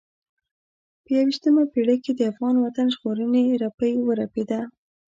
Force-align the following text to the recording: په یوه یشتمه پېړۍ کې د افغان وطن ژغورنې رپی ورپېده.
په 1.03 1.09
یوه 1.15 1.27
یشتمه 1.31 1.63
پېړۍ 1.73 1.97
کې 2.05 2.11
د 2.15 2.21
افغان 2.31 2.55
وطن 2.59 2.87
ژغورنې 2.93 3.43
رپی 3.63 3.93
ورپېده. 4.07 4.61